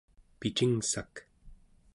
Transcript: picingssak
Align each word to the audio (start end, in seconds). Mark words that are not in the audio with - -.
picingssak 0.39 1.13